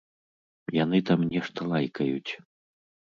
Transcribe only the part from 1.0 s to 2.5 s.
там нешта лайкаюць.